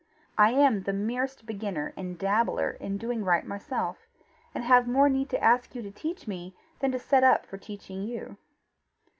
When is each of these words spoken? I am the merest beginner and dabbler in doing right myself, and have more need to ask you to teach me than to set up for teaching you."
I 0.35 0.49
am 0.53 0.81
the 0.81 0.93
merest 0.93 1.45
beginner 1.45 1.93
and 1.95 2.17
dabbler 2.17 2.71
in 2.71 2.97
doing 2.97 3.23
right 3.23 3.45
myself, 3.45 4.07
and 4.51 4.63
have 4.63 4.87
more 4.87 5.09
need 5.09 5.29
to 5.29 5.39
ask 5.43 5.75
you 5.75 5.83
to 5.83 5.91
teach 5.91 6.27
me 6.27 6.55
than 6.79 6.91
to 6.93 6.97
set 6.97 7.23
up 7.23 7.45
for 7.45 7.59
teaching 7.59 8.01
you." 8.05 8.37